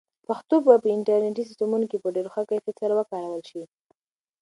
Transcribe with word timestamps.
پښتو 0.27 0.55
به 0.65 0.73
په 0.83 0.87
انټرنیټي 0.95 1.43
سیسټمونو 1.49 1.85
کې 1.91 1.97
په 2.03 2.07
ډېر 2.15 2.25
ښه 2.33 2.41
کیفیت 2.49 2.75
سره 2.81 2.93
وکارول 2.95 3.41
شي. 3.49 3.63